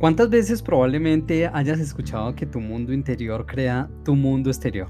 ¿Cuántas 0.00 0.30
veces 0.30 0.62
probablemente 0.62 1.46
hayas 1.46 1.78
escuchado 1.78 2.34
que 2.34 2.46
tu 2.46 2.58
mundo 2.58 2.94
interior 2.94 3.44
crea 3.44 3.86
tu 4.02 4.16
mundo 4.16 4.48
exterior? 4.48 4.88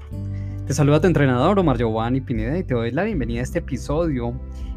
Te 0.65 0.73
saluda 0.73 1.01
tu 1.01 1.07
entrenador 1.07 1.59
Omar 1.59 1.77
Giovanni 1.77 2.21
Pineda 2.21 2.57
y 2.57 2.63
te 2.63 2.73
doy 2.73 2.91
la 2.91 3.03
bienvenida 3.03 3.41
a 3.41 3.43
este 3.43 3.59
episodio 3.59 4.33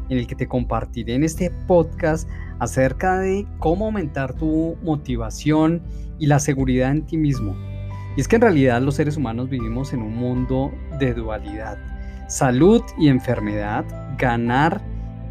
en 0.09 0.17
el 0.17 0.27
que 0.27 0.35
te 0.35 0.45
compartiré 0.45 1.15
en 1.15 1.23
este 1.23 1.51
podcast 1.67 2.29
acerca 2.59 3.19
de 3.19 3.47
cómo 3.59 3.85
aumentar 3.85 4.33
tu 4.33 4.75
motivación 4.83 5.81
y 6.19 6.25
la 6.25 6.39
seguridad 6.39 6.91
en 6.91 7.05
ti 7.05 7.15
mismo. 7.15 7.55
Y 8.17 8.19
es 8.19 8.27
que 8.27 8.35
en 8.35 8.41
realidad 8.41 8.81
los 8.81 8.95
seres 8.95 9.15
humanos 9.15 9.49
vivimos 9.49 9.93
en 9.93 10.01
un 10.01 10.17
mundo 10.17 10.69
de 10.99 11.13
dualidad. 11.13 11.77
Salud 12.27 12.81
y 12.97 13.07
enfermedad, 13.07 13.85
ganar 14.17 14.81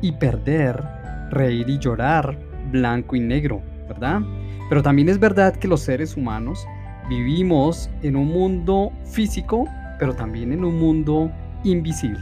y 0.04 0.12
perder, 0.12 0.84
reír 1.30 1.66
y 1.70 1.78
llorar, 1.78 2.38
blanco 2.70 3.16
y 3.16 3.20
negro, 3.20 3.62
¿verdad? 3.88 4.20
Pero 4.68 4.82
también 4.82 5.08
es 5.08 5.18
verdad 5.18 5.56
que 5.56 5.66
los 5.66 5.80
seres 5.80 6.14
humanos 6.14 6.66
vivimos 7.08 7.88
en 8.02 8.14
un 8.14 8.28
mundo 8.28 8.92
físico, 9.06 9.66
pero 9.98 10.14
también 10.14 10.52
en 10.52 10.62
un 10.62 10.78
mundo 10.78 11.30
invisible. 11.64 12.20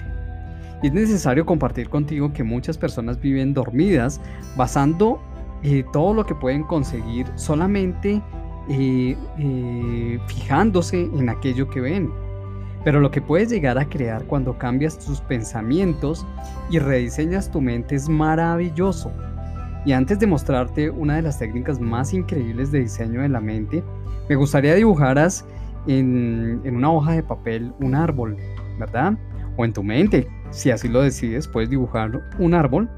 Y 0.80 0.86
es 0.86 0.92
necesario 0.92 1.44
compartir 1.44 1.88
contigo 1.88 2.32
que 2.32 2.44
muchas 2.44 2.78
personas 2.78 3.20
viven 3.20 3.52
dormidas 3.52 4.20
basando 4.56 5.20
eh, 5.64 5.84
todo 5.92 6.14
lo 6.14 6.24
que 6.24 6.36
pueden 6.36 6.62
conseguir 6.62 7.26
solamente 7.34 8.22
eh, 8.68 9.16
eh, 9.38 10.18
fijándose 10.28 11.02
en 11.02 11.28
aquello 11.28 11.68
que 11.68 11.80
ven. 11.80 12.21
Pero 12.84 13.00
lo 13.00 13.10
que 13.10 13.20
puedes 13.20 13.48
llegar 13.48 13.78
a 13.78 13.88
crear 13.88 14.24
cuando 14.24 14.58
cambias 14.58 14.98
tus 14.98 15.20
pensamientos 15.20 16.26
y 16.70 16.78
rediseñas 16.78 17.50
tu 17.50 17.60
mente 17.60 17.94
es 17.94 18.08
maravilloso. 18.08 19.12
Y 19.84 19.92
antes 19.92 20.18
de 20.18 20.26
mostrarte 20.26 20.90
una 20.90 21.16
de 21.16 21.22
las 21.22 21.38
técnicas 21.38 21.80
más 21.80 22.12
increíbles 22.12 22.72
de 22.72 22.80
diseño 22.80 23.22
de 23.22 23.28
la 23.28 23.40
mente, 23.40 23.82
me 24.28 24.36
gustaría 24.36 24.74
dibujaras 24.74 25.44
en, 25.86 26.60
en, 26.64 26.76
una 26.76 26.92
hoja 26.92 27.12
de 27.12 27.22
papel 27.22 27.72
un 27.80 27.94
árbol, 27.94 28.36
¿verdad? 28.78 29.18
O 29.56 29.64
en 29.64 29.72
tu 29.72 29.82
mente, 29.82 30.28
si 30.50 30.70
así 30.70 30.88
lo 30.88 31.02
decides, 31.02 31.48
puedes 31.48 31.70
dibujar 31.70 32.20
un 32.38 32.54
árbol 32.54 32.88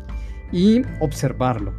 y 0.52 0.82
observarlo. 1.00 1.72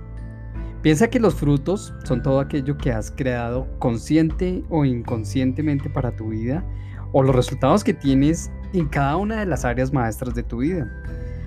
Piensa 0.82 1.10
que 1.10 1.20
los 1.20 1.34
frutos 1.34 1.94
son 2.04 2.22
todo 2.22 2.40
aquello 2.40 2.78
que 2.78 2.92
has 2.92 3.10
creado 3.10 3.68
consciente 3.80 4.64
o 4.70 4.86
inconscientemente 4.86 5.90
para 5.90 6.16
tu 6.16 6.30
vida 6.30 6.64
o 7.12 7.24
los 7.24 7.36
resultados 7.36 7.84
que 7.84 7.94
tienes 7.94 8.52
en 8.74 8.88
cada 8.88 9.16
una 9.18 9.40
de 9.40 9.46
las 9.46 9.66
áreas 9.66 9.94
maestras 9.94 10.36
de 10.36 10.44
tu 10.44 10.58
vida. 10.58 10.90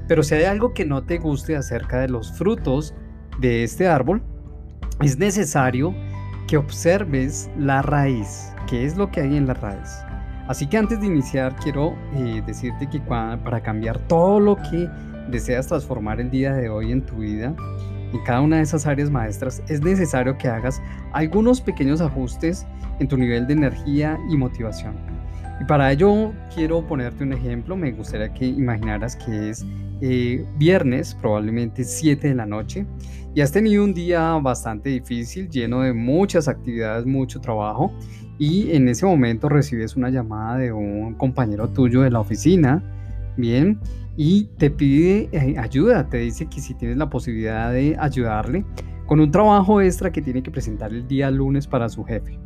Pero 0.06 0.22
si 0.22 0.34
hay 0.34 0.44
algo 0.44 0.72
que 0.72 0.84
no 0.84 1.04
te 1.04 1.18
guste 1.18 1.56
acerca 1.56 2.00
de 2.00 2.08
los 2.08 2.32
frutos, 2.32 2.94
de 3.38 3.62
este 3.62 3.86
árbol, 3.86 4.22
es 5.00 5.18
necesario 5.18 5.94
que 6.46 6.56
observes 6.56 7.50
la 7.56 7.82
raíz, 7.82 8.52
qué 8.66 8.84
es 8.84 8.96
lo 8.96 9.10
que 9.10 9.20
hay 9.20 9.36
en 9.36 9.46
la 9.46 9.54
raíz. 9.54 9.98
Así 10.48 10.66
que 10.66 10.78
antes 10.78 11.00
de 11.00 11.06
iniciar 11.06 11.54
quiero 11.56 11.94
eh, 12.14 12.42
decirte 12.46 12.88
que 12.88 13.00
para 13.00 13.62
cambiar 13.62 13.98
todo 14.08 14.40
lo 14.40 14.56
que 14.56 14.88
deseas 15.30 15.66
transformar 15.66 16.20
el 16.20 16.30
día 16.30 16.54
de 16.54 16.68
hoy 16.68 16.90
en 16.90 17.04
tu 17.04 17.16
vida, 17.16 17.54
en 18.12 18.24
cada 18.24 18.40
una 18.40 18.56
de 18.56 18.62
esas 18.62 18.86
áreas 18.86 19.10
maestras, 19.10 19.62
es 19.68 19.82
necesario 19.82 20.38
que 20.38 20.48
hagas 20.48 20.80
algunos 21.12 21.60
pequeños 21.60 22.00
ajustes 22.00 22.66
en 22.98 23.08
tu 23.08 23.18
nivel 23.18 23.46
de 23.46 23.52
energía 23.52 24.18
y 24.30 24.36
motivación. 24.36 25.17
Y 25.60 25.64
para 25.64 25.90
ello 25.90 26.32
quiero 26.54 26.86
ponerte 26.86 27.24
un 27.24 27.32
ejemplo, 27.32 27.76
me 27.76 27.90
gustaría 27.90 28.32
que 28.32 28.46
imaginaras 28.46 29.16
que 29.16 29.50
es 29.50 29.66
eh, 30.00 30.44
viernes, 30.56 31.16
probablemente 31.20 31.82
7 31.82 32.28
de 32.28 32.34
la 32.34 32.46
noche, 32.46 32.86
y 33.34 33.40
has 33.40 33.50
tenido 33.50 33.82
un 33.82 33.92
día 33.92 34.34
bastante 34.40 34.90
difícil, 34.90 35.48
lleno 35.48 35.80
de 35.80 35.92
muchas 35.92 36.46
actividades, 36.46 37.06
mucho 37.06 37.40
trabajo, 37.40 37.92
y 38.38 38.70
en 38.70 38.88
ese 38.88 39.04
momento 39.04 39.48
recibes 39.48 39.96
una 39.96 40.10
llamada 40.10 40.58
de 40.58 40.72
un 40.72 41.14
compañero 41.14 41.68
tuyo 41.68 42.02
de 42.02 42.10
la 42.10 42.20
oficina, 42.20 42.80
bien, 43.36 43.80
y 44.16 44.44
te 44.58 44.70
pide 44.70 45.28
eh, 45.32 45.58
ayuda, 45.58 46.08
te 46.08 46.18
dice 46.18 46.46
que 46.46 46.60
si 46.60 46.74
tienes 46.74 46.96
la 46.96 47.10
posibilidad 47.10 47.72
de 47.72 47.96
ayudarle 47.98 48.64
con 49.06 49.18
un 49.18 49.30
trabajo 49.32 49.80
extra 49.80 50.12
que 50.12 50.22
tiene 50.22 50.42
que 50.42 50.52
presentar 50.52 50.92
el 50.92 51.08
día 51.08 51.30
lunes 51.30 51.66
para 51.66 51.88
su 51.88 52.04
jefe 52.04 52.38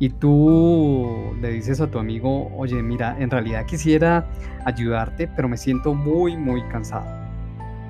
y 0.00 0.10
tú 0.10 1.34
le 1.40 1.50
dices 1.50 1.80
a 1.80 1.90
tu 1.90 1.98
amigo, 1.98 2.50
oye, 2.56 2.82
mira, 2.82 3.16
en 3.18 3.30
realidad 3.30 3.66
quisiera 3.66 4.26
ayudarte, 4.64 5.28
pero 5.34 5.48
me 5.48 5.56
siento 5.56 5.94
muy, 5.94 6.36
muy 6.36 6.62
cansado. 6.68 7.06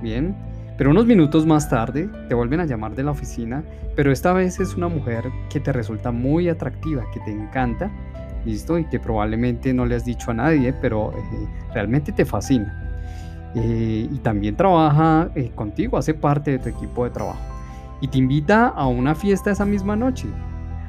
Bien, 0.02 0.34
pero 0.78 0.90
unos 0.90 1.06
minutos 1.06 1.44
más 1.44 1.68
tarde 1.68 2.08
te 2.28 2.34
vuelven 2.34 2.60
a 2.60 2.64
llamar 2.64 2.94
de 2.94 3.02
la 3.02 3.10
oficina, 3.10 3.62
pero 3.94 4.10
esta 4.10 4.32
vez 4.32 4.58
es 4.60 4.74
una 4.74 4.88
mujer 4.88 5.24
que 5.50 5.60
te 5.60 5.72
resulta 5.72 6.10
muy 6.10 6.48
atractiva, 6.48 7.04
que 7.12 7.20
te 7.20 7.32
encanta, 7.32 7.90
listo, 8.44 8.78
y 8.78 8.84
que 8.84 8.98
probablemente 8.98 9.74
no 9.74 9.84
le 9.84 9.96
has 9.96 10.04
dicho 10.04 10.30
a 10.30 10.34
nadie, 10.34 10.72
pero 10.72 11.12
eh, 11.12 11.48
realmente 11.74 12.12
te 12.12 12.24
fascina. 12.24 12.84
Eh, 13.54 14.08
y 14.10 14.18
también 14.18 14.56
trabaja 14.56 15.30
eh, 15.34 15.50
contigo, 15.54 15.98
hace 15.98 16.14
parte 16.14 16.52
de 16.52 16.58
tu 16.58 16.68
equipo 16.68 17.04
de 17.04 17.10
trabajo. 17.10 17.40
Y 18.00 18.08
te 18.08 18.18
invita 18.18 18.68
a 18.68 18.86
una 18.86 19.14
fiesta 19.14 19.50
esa 19.50 19.64
misma 19.64 19.96
noche 19.96 20.28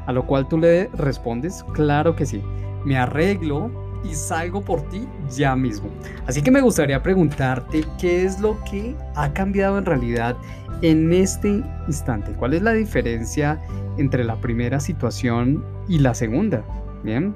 a 0.09 0.11
lo 0.11 0.25
cual 0.25 0.47
tú 0.47 0.57
le 0.57 0.87
respondes, 0.95 1.63
claro 1.73 2.15
que 2.15 2.25
sí, 2.25 2.41
me 2.83 2.97
arreglo 2.97 3.69
y 4.03 4.15
salgo 4.15 4.59
por 4.59 4.81
ti 4.89 5.07
ya 5.29 5.55
mismo. 5.55 5.87
Así 6.25 6.41
que 6.41 6.49
me 6.49 6.61
gustaría 6.61 7.03
preguntarte 7.03 7.85
qué 7.99 8.25
es 8.25 8.39
lo 8.41 8.57
que 8.63 8.95
ha 9.13 9.31
cambiado 9.33 9.77
en 9.77 9.85
realidad 9.85 10.35
en 10.81 11.13
este 11.13 11.63
instante. 11.85 12.31
¿Cuál 12.31 12.55
es 12.55 12.63
la 12.63 12.73
diferencia 12.73 13.61
entre 13.99 14.23
la 14.23 14.35
primera 14.41 14.79
situación 14.79 15.63
y 15.87 15.99
la 15.99 16.15
segunda? 16.15 16.63
Bien. 17.03 17.35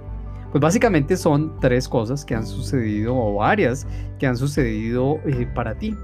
Pues 0.51 0.59
básicamente 0.59 1.16
son 1.16 1.59
tres 1.59 1.88
cosas 1.88 2.25
que 2.25 2.33
han 2.33 2.47
sucedido 2.47 3.16
o 3.16 3.35
varias 3.35 3.85
que 4.17 4.25
han 4.25 4.35
sucedido 4.35 5.19
eh, 5.28 5.47
para 5.53 5.75
ti 5.75 5.95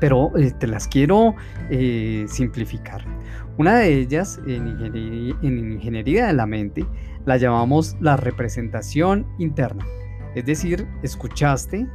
pero 0.00 0.36
eh, 0.36 0.52
te 0.58 0.66
las 0.66 0.86
quiero 0.88 1.34
eh, 1.70 2.26
simplificar. 2.28 3.02
Una 3.58 3.78
de 3.78 4.00
ellas 4.00 4.38
en 4.46 4.68
ingeniería, 5.42 6.26
de 6.26 6.32
la 6.34 6.46
mente 6.46 6.84
la 7.24 7.38
llamamos 7.38 7.96
la 8.00 8.18
representación 8.18 9.26
interna, 9.38 9.84
es 10.34 10.44
decir, 10.44 10.86
escuchaste, 11.02 11.86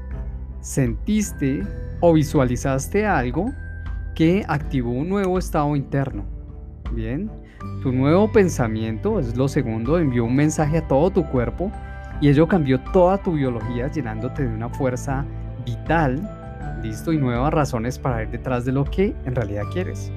sentiste 0.59 1.61
o 1.99 2.13
visualizaste 2.13 3.05
algo 3.05 3.51
que 4.15 4.43
activó 4.47 4.91
un 4.91 5.09
nuevo 5.09 5.37
estado 5.37 5.75
interno. 5.75 6.25
Bien, 6.93 7.29
tu 7.83 7.91
nuevo 7.91 8.31
pensamiento 8.31 9.19
es 9.19 9.37
lo 9.37 9.47
segundo, 9.47 9.99
envió 9.99 10.25
un 10.25 10.35
mensaje 10.35 10.79
a 10.79 10.87
todo 10.87 11.11
tu 11.11 11.23
cuerpo 11.27 11.71
y 12.21 12.29
ello 12.29 12.47
cambió 12.47 12.79
toda 12.91 13.21
tu 13.21 13.33
biología 13.33 13.87
llenándote 13.87 14.47
de 14.47 14.49
una 14.53 14.69
fuerza 14.69 15.25
vital 15.63 16.27
listo 16.81 17.13
y 17.13 17.17
nuevas 17.17 17.53
razones 17.53 17.99
para 17.99 18.23
ir 18.23 18.29
detrás 18.29 18.65
de 18.65 18.71
lo 18.71 18.83
que 18.83 19.15
en 19.25 19.35
realidad 19.35 19.63
quieres. 19.71 20.11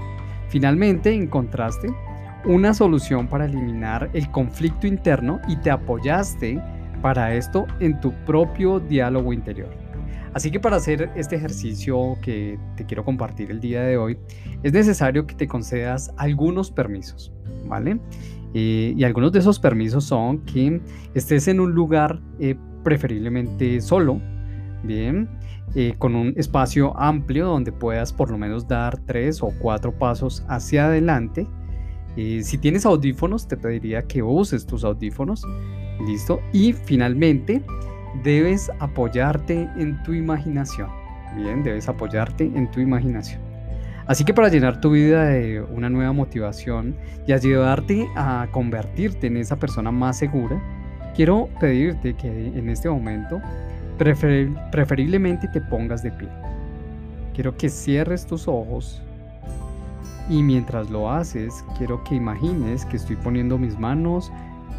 Finalmente 0.55 1.13
encontraste 1.13 1.93
una 2.45 2.75
solución 2.75 3.27
para 3.27 3.47
eliminar 3.47 4.09
el 4.13 4.31
conflicto 4.31 4.87
interno 4.87 5.41
y 5.49 5.57
te 5.57 5.69
apoyaste 5.69 6.63
para 7.03 7.35
esto 7.35 7.67
en 7.81 7.99
tu 7.99 8.13
propio 8.25 8.79
diálogo 8.79 9.33
interior. 9.33 9.71
Así 10.33 10.53
que 10.53 10.61
para 10.61 10.77
hacer 10.77 11.11
este 11.17 11.35
ejercicio 11.35 12.17
que 12.23 12.57
te 12.77 12.87
quiero 12.87 13.05
compartir 13.05 13.51
el 13.51 13.59
día 13.59 13.83
de 13.83 13.97
hoy, 13.97 14.17
es 14.63 14.73
necesario 14.73 15.27
que 15.27 15.35
te 15.35 15.49
concedas 15.49 16.13
algunos 16.19 16.71
permisos, 16.71 17.33
¿vale? 17.67 17.99
Eh, 18.55 18.95
y 18.97 19.03
algunos 19.03 19.33
de 19.33 19.41
esos 19.41 19.59
permisos 19.59 20.05
son 20.05 20.45
que 20.45 20.81
estés 21.15 21.49
en 21.49 21.59
un 21.59 21.73
lugar 21.73 22.21
eh, 22.39 22.55
preferiblemente 22.85 23.81
solo, 23.81 24.21
bien, 24.87 25.29
eh, 25.75 25.95
con 25.99 26.15
un 26.15 26.35
espacio 26.37 26.99
amplio 26.99 27.47
donde 27.47 27.73
puedas 27.73 28.13
por 28.13 28.31
lo 28.31 28.39
menos 28.39 28.69
dar 28.69 28.99
tres 29.07 29.43
o 29.43 29.53
cuatro 29.61 29.93
pasos 29.93 30.45
hacia 30.49 30.87
adelante. 30.87 31.47
Eh, 32.17 32.43
si 32.43 32.59
tienes 32.59 32.87
audífonos, 32.87 33.49
te 33.49 33.57
pediría 33.57 34.03
que 34.03 34.23
uses 34.23 34.67
tus 34.67 34.85
audífonos. 34.85 35.43
Listo. 36.07 36.41
Y 36.53 36.73
finalmente, 36.73 37.63
debes 38.23 38.71
apoyarte 38.79 39.69
en 39.77 40.03
tu 40.03 40.13
imaginación. 40.13 40.89
Bien, 41.37 41.63
debes 41.65 41.89
apoyarte 41.89 42.45
en 42.45 42.71
tu 42.71 42.81
imaginación. 42.81 43.41
Así 44.07 44.25
que 44.25 44.35
para 44.35 44.49
llenar 44.49 44.81
tu 44.81 44.91
vida 44.91 45.25
de 45.25 45.63
una 45.63 45.89
nueva 45.89 46.13
motivación 46.13 46.95
y 47.27 47.33
ayudarte 47.33 48.07
a 48.17 48.49
convertirte 48.53 49.29
en 49.29 49.39
esa 49.39 49.57
persona 49.57 49.91
más 49.91 50.19
segura, 50.19 50.63
quiero 51.17 51.49
pedirte 51.59 52.15
que 52.15 52.29
en 52.29 52.69
este 52.69 52.91
momento 52.91 53.41
preferiblemente 53.97 55.49
te 55.49 55.61
pongas 55.61 56.03
de 56.03 56.11
pie. 56.13 56.29
Quiero 57.35 57.57
que 57.57 57.69
cierres 57.69 58.27
tus 58.27 58.47
ojos 58.49 59.03
y 60.29 60.43
mientras 60.43 60.91
lo 60.91 61.11
haces, 61.11 61.65
quiero 61.77 62.03
que 62.05 62.15
imagines 62.15 62.85
que 62.87 62.97
estoy 62.97 63.17
poniendo 63.17 63.59
mis 63.59 63.79
manos 63.79 64.33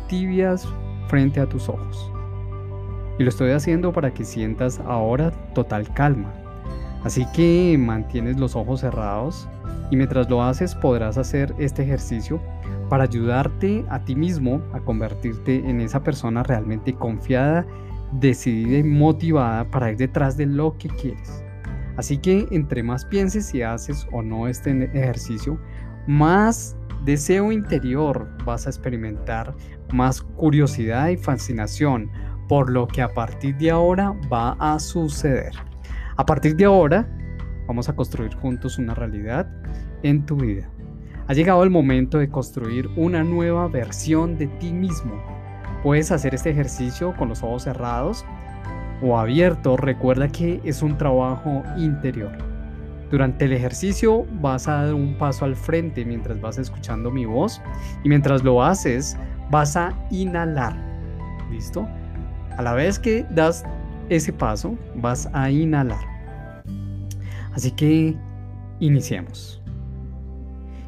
tibias 0.08 0.68
frente 1.08 1.40
a 1.40 1.46
tus 1.46 1.70
ojos. 1.70 2.12
Y 3.20 3.24
lo 3.24 3.30
estoy 3.30 3.52
haciendo 3.52 3.94
para 3.94 4.14
que 4.14 4.26
sientas 4.26 4.80
ahora 4.80 5.32
total 5.54 5.88
calma. 5.94 6.34
Así 7.04 7.26
que 7.34 7.78
mantienes 7.80 8.38
los 8.38 8.56
ojos 8.56 8.82
cerrados 8.82 9.48
y 9.92 9.96
mientras 9.96 10.30
lo 10.30 10.44
haces 10.44 10.74
podrás 10.74 11.18
hacer 11.18 11.54
este 11.60 11.84
ejercicio 11.84 12.42
para 12.90 13.04
ayudarte 13.04 13.86
a 13.90 14.04
ti 14.04 14.16
mismo 14.16 14.62
a 14.74 14.80
convertirte 14.80 15.70
en 15.70 15.82
esa 15.82 16.04
persona 16.04 16.44
realmente 16.44 16.94
confiada, 16.94 17.66
decidida 18.20 18.78
y 18.78 18.84
motivada 18.84 19.70
para 19.70 19.92
ir 19.92 19.98
detrás 19.98 20.38
de 20.38 20.46
lo 20.46 20.78
que 20.78 20.90
quieres. 20.90 21.44
Así 21.98 22.18
que 22.18 22.48
entre 22.52 22.84
más 22.84 23.06
pienses 23.06 23.46
si 23.48 23.62
haces 23.62 24.08
o 24.12 24.22
no 24.22 24.48
este 24.48 24.72
ejercicio, 24.94 25.60
más 26.08 26.76
deseo 27.06 27.52
interior 27.52 28.28
vas 28.46 28.68
a 28.68 28.70
experimentar, 28.70 29.56
más 29.94 30.22
curiosidad 30.22 31.10
y 31.10 31.18
fascinación 31.18 32.12
por 32.48 32.70
lo 32.70 32.88
que 32.88 33.02
a 33.02 33.14
partir 33.14 33.58
de 33.58 33.72
ahora 33.72 34.14
va 34.32 34.56
a 34.60 34.80
suceder. 34.80 35.54
A 36.18 36.26
partir 36.26 36.56
de 36.56 36.66
ahora 36.66 37.08
vamos 37.68 37.90
a 37.90 37.96
construir 37.96 38.34
juntos 38.36 38.78
una 38.78 38.94
realidad 38.94 39.48
en 40.04 40.26
tu 40.26 40.36
vida. 40.36 40.70
Ha 41.28 41.34
llegado 41.34 41.64
el 41.64 41.72
momento 41.72 42.20
de 42.20 42.30
construir 42.30 42.88
una 42.96 43.24
nueva 43.24 43.68
versión 43.68 44.38
de 44.38 44.48
ti 44.48 44.72
mismo. 44.72 45.35
Puedes 45.86 46.12
hacer 46.12 46.34
este 46.34 46.50
ejercicio 46.50 47.14
con 47.16 47.30
los 47.30 47.44
ojos 47.44 47.66
cerrados 47.66 48.26
o 49.04 49.20
abiertos. 49.20 49.80
Recuerda 49.80 50.28
que 50.30 50.60
es 50.64 50.82
un 50.82 50.98
trabajo 50.98 51.62
interior. 51.78 52.32
Durante 53.12 53.46
el 53.46 53.54
ejercicio 53.54 54.26
vas 54.42 54.68
a 54.68 54.86
dar 54.86 54.96
un 54.96 55.16
paso 55.16 55.46
al 55.46 55.56
frente 55.56 56.04
mientras 56.04 56.42
vas 56.42 56.58
escuchando 56.58 57.12
mi 57.12 57.26
voz 57.26 57.62
y 58.04 58.10
mientras 58.10 58.44
lo 58.44 58.64
haces 58.64 59.16
vas 59.52 59.78
a 59.78 59.94
inhalar. 60.10 60.76
¿Listo? 61.52 61.88
A 62.58 62.64
la 62.64 62.74
vez 62.74 62.98
que 62.98 63.24
das 63.30 63.64
ese 64.10 64.34
paso 64.34 64.76
vas 64.96 65.30
a 65.34 65.52
inhalar. 65.52 66.04
Así 67.54 67.70
que 67.70 68.18
iniciemos. 68.80 69.62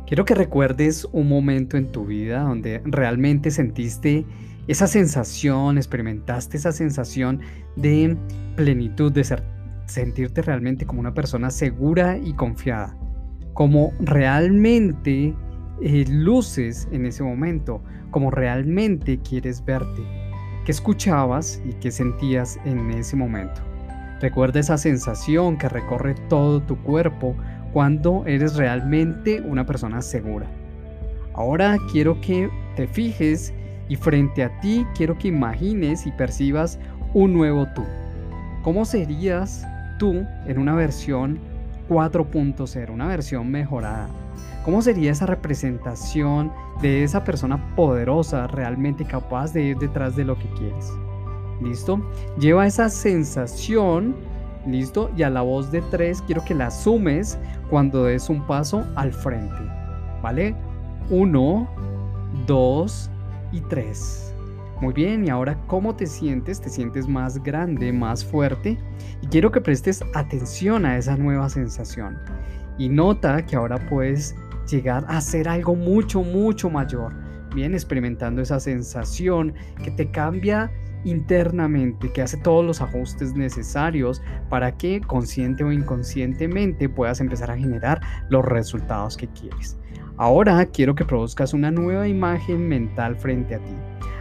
Quiero 0.08 0.26
que 0.26 0.34
recuerdes 0.34 1.08
un 1.12 1.30
momento 1.30 1.78
en 1.78 1.92
tu 1.92 2.08
vida 2.08 2.42
donde 2.42 2.82
realmente 2.84 3.52
sentiste 3.52 4.26
esa 4.68 4.88
sensación, 4.88 5.78
experimentaste 5.78 6.58
esa 6.58 6.72
sensación 6.72 7.40
de 7.76 8.18
plenitud, 8.56 9.12
de 9.12 9.26
sentirte 9.86 10.42
realmente 10.42 10.86
como 10.86 11.00
una 11.00 11.14
persona 11.14 11.50
segura 11.50 12.18
y 12.18 12.34
confiada, 12.34 12.98
como 13.54 13.94
realmente 14.00 15.34
eh, 15.82 16.06
luces 16.10 16.88
en 16.92 17.06
ese 17.06 17.24
momento, 17.24 17.82
como 18.12 18.30
realmente 18.30 19.20
quieres 19.20 19.64
verte, 19.64 20.02
qué 20.66 20.72
escuchabas 20.72 21.62
y 21.66 21.74
qué 21.74 21.90
sentías 21.90 22.60
en 22.66 22.92
ese 22.92 23.16
momento. 23.16 23.62
Recuerda 24.20 24.60
esa 24.60 24.78
sensación 24.78 25.58
que 25.58 25.70
recorre 25.70 26.16
todo 26.28 26.62
tu 26.62 26.76
cuerpo 26.82 27.36
cuando 27.72 28.26
eres 28.26 28.56
realmente 28.56 29.42
una 29.42 29.66
persona 29.66 30.02
segura. 30.02 30.48
Ahora 31.36 31.78
quiero 31.92 32.20
que 32.20 32.50
te 32.76 32.88
fijes 32.88 33.54
y 33.90 33.96
frente 33.96 34.44
a 34.44 34.60
ti 34.60 34.86
quiero 34.96 35.18
que 35.18 35.30
imagines 35.30 36.06
y 36.06 36.12
percibas 36.12 36.80
un 37.14 37.34
nuevo 37.34 37.68
tú. 37.74 37.84
¿Cómo 38.64 38.86
serías 38.86 39.66
tú 39.98 40.26
en 40.46 40.60
una 40.60 40.76
versión 40.76 41.40
4.0, 41.90 42.90
una 42.92 43.08
versión 43.08 43.50
mejorada? 43.50 44.08
¿Cómo 44.66 44.82
sería 44.82 45.12
esa 45.12 45.26
representación 45.26 46.52
de 46.82 47.04
esa 47.04 47.24
persona 47.24 47.76
poderosa, 47.76 48.48
realmente 48.48 49.06
capaz 49.06 49.54
de 49.54 49.64
ir 49.64 49.78
detrás 49.78 50.16
de 50.16 50.26
lo 50.26 50.38
que 50.38 50.50
quieres? 50.58 50.92
¿Listo? 51.62 52.02
Lleva 52.38 52.68
esa 52.68 52.90
sensación 52.90 54.16
¿Listo? 54.68 55.10
Y 55.16 55.24
a 55.24 55.30
la 55.30 55.42
voz 55.42 55.72
de 55.72 55.82
tres 55.82 56.22
quiero 56.22 56.44
que 56.44 56.54
la 56.54 56.70
sumes 56.70 57.40
cuando 57.70 58.04
des 58.04 58.30
un 58.30 58.46
paso 58.46 58.86
al 58.96 59.14
frente. 59.14 59.56
¿Vale? 60.22 60.56
Uno, 61.10 61.70
dos 62.46 63.10
y 63.52 63.62
tres. 63.62 64.34
Muy 64.82 64.94
bien, 64.94 65.26
y 65.26 65.30
ahora 65.30 65.60
¿cómo 65.66 65.96
te 65.96 66.06
sientes? 66.06 66.62
¿Te 66.62 66.70
sientes 66.70 67.08
más 67.08 67.42
grande, 67.42 67.92
más 67.92 68.24
fuerte? 68.24 68.78
Y 69.22 69.28
quiero 69.28 69.52
que 69.52 69.60
prestes 69.60 70.04
atención 70.14 70.86
a 70.86 70.98
esa 70.98 71.18
nueva 71.18 71.50
sensación. 71.50 72.18
Y 72.78 72.90
nota 72.90 73.44
que 73.44 73.56
ahora 73.56 73.78
puedes 73.90 74.36
llegar 74.70 75.04
a 75.08 75.18
hacer 75.18 75.50
algo 75.50 75.76
mucho, 75.76 76.22
mucho 76.22 76.70
mayor. 76.70 77.12
Bien, 77.56 77.74
experimentando 77.74 78.42
esa 78.42 78.60
sensación 78.60 79.56
que 79.84 79.90
te 79.90 80.12
cambia 80.12 80.72
internamente, 81.04 82.12
que 82.12 82.22
hace 82.22 82.38
todos 82.38 82.64
los 82.64 82.82
ajustes 82.82 83.34
necesarios 83.34 84.22
para 84.50 84.78
que 84.78 85.02
consciente 85.02 85.64
o 85.64 85.72
inconscientemente 85.72 86.90
puedas 86.90 87.20
empezar 87.20 87.50
a 87.50 87.58
generar 87.58 88.02
los 88.30 88.46
resultados 88.46 89.18
que 89.18 89.28
quieres. 89.30 89.78
Ahora 90.18 90.66
quiero 90.66 90.96
que 90.96 91.06
produzcas 91.06 91.54
una 91.54 91.70
nueva 91.70 92.08
imagen 92.08 92.68
mental 92.68 93.16
frente 93.16 93.54
a 93.56 93.60
ti. 93.60 93.74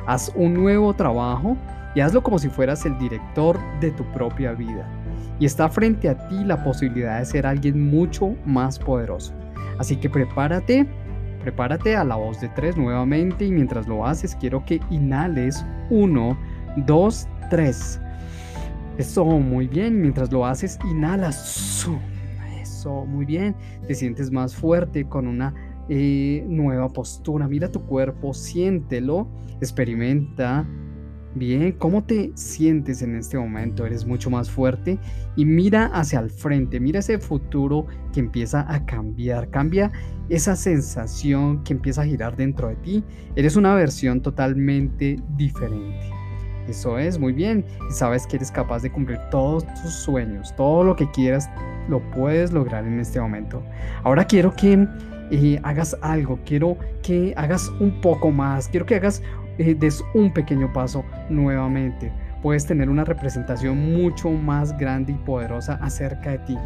Haz 0.06 0.30
un 0.34 0.52
nuevo 0.52 0.92
trabajo 0.92 1.56
y 1.94 2.00
hazlo 2.00 2.22
como 2.22 2.38
si 2.38 2.50
fueras 2.50 2.84
el 2.84 2.98
director 2.98 3.58
de 3.80 3.90
tu 3.92 4.04
propia 4.12 4.52
vida. 4.52 4.86
Y 5.40 5.46
está 5.46 5.70
frente 5.70 6.10
a 6.10 6.28
ti 6.28 6.44
la 6.44 6.62
posibilidad 6.62 7.18
de 7.18 7.24
ser 7.24 7.46
alguien 7.46 7.90
mucho 7.90 8.34
más 8.44 8.78
poderoso. 8.78 9.32
Así 9.78 9.96
que 9.96 10.10
prepárate, 10.10 10.86
prepárate 11.42 11.96
a 11.96 12.04
la 12.04 12.16
voz 12.16 12.42
de 12.42 12.50
tres 12.50 12.76
nuevamente 12.76 13.46
y 13.46 13.50
mientras 13.50 13.88
lo 13.88 14.06
haces 14.06 14.36
quiero 14.36 14.64
que 14.66 14.80
inhales 14.90 15.64
uno 15.88 16.36
2, 16.76 17.28
3. 17.48 18.00
Eso, 18.98 19.24
muy 19.24 19.66
bien. 19.66 20.00
Mientras 20.00 20.30
lo 20.30 20.44
haces, 20.44 20.78
inhalas. 20.84 21.88
Eso, 22.60 23.04
muy 23.06 23.24
bien. 23.24 23.54
Te 23.86 23.94
sientes 23.94 24.30
más 24.30 24.54
fuerte 24.54 25.06
con 25.06 25.26
una 25.26 25.54
nueva 25.88 26.88
postura. 26.88 27.48
Mira 27.48 27.70
tu 27.70 27.82
cuerpo, 27.84 28.34
siéntelo, 28.34 29.28
experimenta. 29.60 30.66
Bien, 31.34 31.72
¿cómo 31.72 32.02
te 32.02 32.32
sientes 32.34 33.02
en 33.02 33.14
este 33.14 33.36
momento? 33.36 33.84
Eres 33.84 34.06
mucho 34.06 34.30
más 34.30 34.50
fuerte 34.50 34.98
y 35.36 35.44
mira 35.44 35.86
hacia 35.92 36.18
el 36.18 36.30
frente, 36.30 36.80
mira 36.80 37.00
ese 37.00 37.18
futuro 37.18 37.86
que 38.14 38.20
empieza 38.20 38.64
a 38.72 38.86
cambiar, 38.86 39.50
cambia 39.50 39.92
esa 40.30 40.56
sensación 40.56 41.62
que 41.62 41.74
empieza 41.74 42.02
a 42.02 42.06
girar 42.06 42.36
dentro 42.36 42.68
de 42.68 42.76
ti. 42.76 43.04
Eres 43.34 43.56
una 43.56 43.74
versión 43.74 44.22
totalmente 44.22 45.20
diferente. 45.36 46.10
Eso 46.68 46.98
es, 46.98 47.18
muy 47.18 47.32
bien. 47.32 47.64
Y 47.90 47.92
sabes 47.92 48.26
que 48.26 48.36
eres 48.36 48.50
capaz 48.50 48.82
de 48.82 48.90
cumplir 48.90 49.18
todos 49.30 49.66
tus 49.82 49.92
sueños, 49.92 50.54
todo 50.56 50.84
lo 50.84 50.96
que 50.96 51.10
quieras, 51.10 51.48
lo 51.88 52.00
puedes 52.10 52.52
lograr 52.52 52.86
en 52.86 52.98
este 52.98 53.20
momento. 53.20 53.62
Ahora 54.02 54.24
quiero 54.24 54.54
que 54.54 54.88
eh, 55.30 55.60
hagas 55.62 55.96
algo, 56.02 56.38
quiero 56.44 56.76
que 57.02 57.32
hagas 57.36 57.68
un 57.80 58.00
poco 58.00 58.30
más, 58.30 58.68
quiero 58.68 58.86
que 58.86 58.96
hagas, 58.96 59.22
eh, 59.58 59.74
des 59.74 60.04
un 60.14 60.32
pequeño 60.32 60.72
paso 60.72 61.04
nuevamente. 61.28 62.12
Puedes 62.42 62.66
tener 62.66 62.88
una 62.88 63.04
representación 63.04 63.76
mucho 63.96 64.30
más 64.30 64.76
grande 64.76 65.12
y 65.12 65.16
poderosa 65.16 65.78
acerca 65.82 66.30
de 66.30 66.38
ti. 66.40 66.58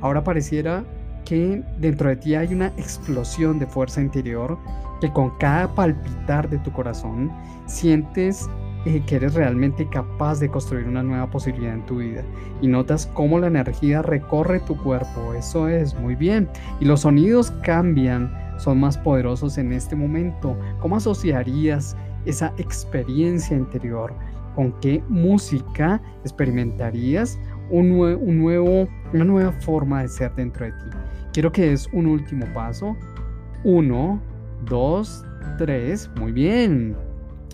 Ahora 0.00 0.22
pareciera 0.22 0.84
que 1.24 1.62
dentro 1.78 2.08
de 2.08 2.16
ti 2.16 2.34
hay 2.34 2.52
una 2.52 2.66
explosión 2.76 3.58
de 3.58 3.66
fuerza 3.66 4.00
interior 4.00 4.58
que 5.00 5.10
con 5.12 5.30
cada 5.38 5.68
palpitar 5.74 6.48
de 6.48 6.58
tu 6.58 6.72
corazón 6.72 7.30
sientes 7.66 8.48
que 8.84 9.16
eres 9.16 9.34
realmente 9.34 9.88
capaz 9.88 10.40
de 10.40 10.48
construir 10.48 10.86
una 10.86 11.02
nueva 11.02 11.30
posibilidad 11.30 11.74
en 11.74 11.86
tu 11.86 11.98
vida 11.98 12.22
y 12.60 12.66
notas 12.66 13.06
cómo 13.14 13.38
la 13.38 13.46
energía 13.46 14.02
recorre 14.02 14.60
tu 14.60 14.76
cuerpo. 14.76 15.34
Eso 15.34 15.68
es 15.68 15.94
muy 15.94 16.14
bien. 16.14 16.48
Y 16.80 16.84
los 16.84 17.00
sonidos 17.00 17.52
cambian, 17.62 18.32
son 18.58 18.80
más 18.80 18.98
poderosos 18.98 19.58
en 19.58 19.72
este 19.72 19.94
momento. 19.94 20.56
¿Cómo 20.80 20.96
asociarías 20.96 21.96
esa 22.26 22.52
experiencia 22.58 23.56
interior? 23.56 24.12
¿Con 24.54 24.72
qué 24.80 25.02
música 25.08 26.00
experimentarías 26.22 27.38
un, 27.70 27.88
nuevo, 27.88 28.88
una 29.12 29.24
nueva 29.24 29.52
forma 29.52 30.02
de 30.02 30.08
ser 30.08 30.34
dentro 30.34 30.66
de 30.66 30.72
ti? 30.72 30.96
Quiero 31.32 31.52
que 31.52 31.70
des 31.70 31.88
un 31.92 32.06
último 32.06 32.46
paso. 32.52 32.96
Uno, 33.64 34.20
dos, 34.66 35.24
tres. 35.56 36.10
Muy 36.16 36.32
bien. 36.32 36.96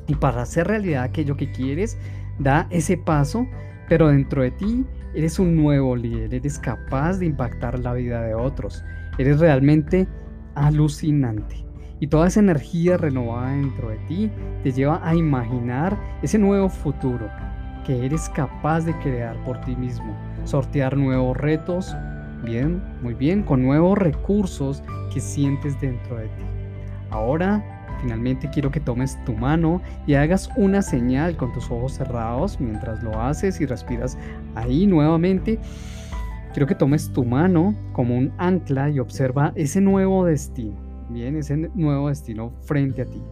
Y 0.09 0.15
para 0.15 0.43
hacer 0.43 0.67
realidad 0.67 1.05
aquello 1.05 1.37
que 1.37 1.53
quieres, 1.53 1.97
da 2.38 2.67
ese 2.71 2.97
paso, 2.97 3.47
pero 3.88 4.09
dentro 4.09 4.43
de 4.43 4.50
ti 4.50 4.85
eres 5.15 5.38
un 5.38 5.55
nuevo 5.55 5.95
líder, 5.95 6.35
eres 6.35 6.59
capaz 6.59 7.19
de 7.19 7.27
impactar 7.27 7.79
la 7.79 7.93
vida 7.93 8.23
de 8.23 8.35
otros, 8.35 8.85
eres 9.19 9.38
realmente 9.38 10.09
alucinante. 10.55 11.65
Y 12.00 12.07
toda 12.07 12.29
esa 12.29 12.41
energía 12.41 12.97
renovada 12.97 13.50
dentro 13.50 13.91
de 13.91 13.99
ti 14.07 14.31
te 14.62 14.73
lleva 14.73 15.00
a 15.07 15.15
imaginar 15.15 15.99
ese 16.23 16.38
nuevo 16.38 16.69
futuro 16.69 17.29
que 17.85 18.05
eres 18.05 18.29
capaz 18.31 18.85
de 18.85 18.97
crear 18.99 19.37
por 19.45 19.61
ti 19.62 19.75
mismo, 19.75 20.17
sortear 20.45 20.97
nuevos 20.97 21.37
retos, 21.37 21.97
bien, 22.45 22.83
muy 23.03 23.15
bien, 23.15 23.43
con 23.43 23.62
nuevos 23.62 23.99
recursos 23.99 24.83
que 25.12 25.21
sientes 25.21 25.81
dentro 25.81 26.17
de 26.17 26.27
ti. 26.27 26.45
Ahora 27.11 27.77
Finalmente 28.00 28.49
quiero 28.50 28.71
que 28.71 28.81
tomes 28.81 29.23
tu 29.25 29.35
mano 29.35 29.83
y 30.07 30.14
hagas 30.14 30.50
una 30.57 30.83
señal 30.83 31.37
con 31.37 31.52
tus 31.52 31.71
ojos 31.71 31.93
cerrados 31.93 32.61
mientras 32.61 33.02
lo 33.02 33.21
haces 33.21 33.61
y 33.61 33.67
respiras 33.67 34.17
ahí 34.55 34.87
nuevamente. 34.87 35.59
quiero 36.52 36.67
que 36.67 36.75
tomes 36.75 37.12
tu 37.12 37.25
mano 37.25 37.75
como 37.93 38.17
un 38.17 38.33
ancla 38.38 38.90
y 38.90 38.99
observa 38.99 39.52
ese 39.55 39.81
nuevo 39.81 40.25
destino, 40.25 40.76
bien, 41.11 41.37
ese 41.37 41.57
nuevo 41.75 42.09
destino 42.09 42.52
frente 42.62 43.02
a 43.02 43.07
ti. 43.07 43.23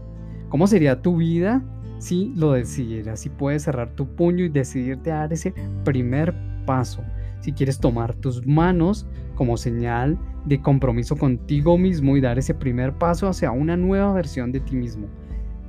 ¿Cómo 0.49 0.67
sería 0.67 1.03
tu 1.03 1.17
vida 1.17 1.63
si 1.99 2.33
lo 2.37 2.53
decidieras? 2.53 3.21
Si 3.21 3.31
puedes 3.31 3.63
cerrar 3.63 3.91
tu 3.95 4.07
puño 4.15 4.45
y 4.45 4.49
decidirte 4.49 5.11
a 5.13 5.19
dar 5.19 5.33
ese 5.33 5.55
primer 5.85 6.35
paso. 6.67 7.03
Si 7.41 7.53
quieres 7.53 7.79
tomar 7.79 8.15
tus 8.15 8.47
manos 8.47 9.07
como 9.35 9.57
señal 9.57 10.19
de 10.47 10.61
compromiso 10.61 11.17
contigo 11.17 11.77
mismo 11.77 12.17
y 12.17 12.21
dar 12.21 12.39
ese 12.39 12.55
primer 12.55 12.95
paso 12.95 13.29
hacia 13.29 13.51
una 13.51 13.77
nueva 13.77 14.13
versión 14.13 14.53
de 14.53 14.61
ti 14.61 14.77
mismo, 14.77 15.09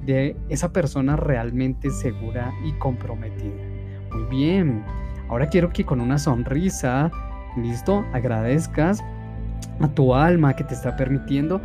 de 0.05 0.38
esa 0.50 0.72
persona 0.72 1.15
realmente 1.15 1.89
segura 1.89 2.53
y 2.63 2.72
comprometida. 2.74 3.55
Muy 4.13 4.24
bien, 4.29 4.84
ahora 5.29 5.50
quiero 5.50 5.69
que 5.69 5.84
con 5.84 6.00
una 6.00 6.19
sonrisa, 6.19 7.12
listo, 7.57 8.05
agradezcas 8.13 9.03
a 9.79 9.88
tu 9.89 10.13
alma 10.13 10.55
que 10.55 10.63
te 10.63 10.75
está 10.75 10.96
permitiendo 10.96 11.60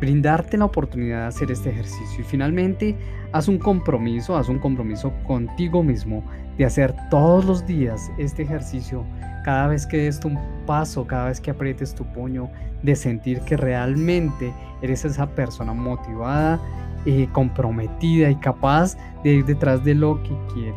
brindarte 0.00 0.56
la 0.56 0.66
oportunidad 0.66 1.22
de 1.22 1.26
hacer 1.26 1.50
este 1.50 1.70
ejercicio. 1.70 2.20
Y 2.20 2.24
finalmente, 2.24 2.96
haz 3.32 3.48
un 3.48 3.58
compromiso, 3.58 4.36
haz 4.36 4.48
un 4.48 4.58
compromiso 4.58 5.12
contigo 5.26 5.82
mismo 5.82 6.22
de 6.58 6.64
hacer 6.64 6.94
todos 7.10 7.44
los 7.44 7.66
días 7.66 8.10
este 8.18 8.42
ejercicio, 8.42 9.04
cada 9.44 9.68
vez 9.68 9.86
que 9.86 9.98
des 9.98 10.24
un 10.24 10.38
paso, 10.66 11.06
cada 11.06 11.26
vez 11.26 11.40
que 11.40 11.50
aprietes 11.50 11.94
tu 11.94 12.04
puño, 12.04 12.50
de 12.82 12.96
sentir 12.96 13.40
que 13.40 13.56
realmente 13.56 14.52
eres 14.82 15.04
esa 15.04 15.26
persona 15.26 15.72
motivada, 15.72 16.60
eh, 17.04 17.28
comprometida 17.32 18.30
y 18.30 18.36
capaz 18.36 18.96
de 19.22 19.34
ir 19.34 19.44
detrás 19.44 19.84
de 19.84 19.94
lo 19.94 20.22
que 20.22 20.36
quiere. 20.52 20.74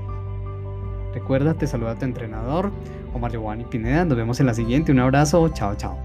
Recuerda, 1.13 1.53
te 1.53 1.65
saluda 1.65 1.95
tu 1.95 2.05
entrenador, 2.05 2.71
Omar 3.13 3.31
Giovanni 3.31 3.65
Pineda. 3.65 4.05
Nos 4.05 4.17
vemos 4.17 4.39
en 4.39 4.45
la 4.45 4.53
siguiente. 4.53 4.91
Un 4.91 4.99
abrazo. 4.99 5.49
Chao, 5.49 5.75
chao. 5.75 5.97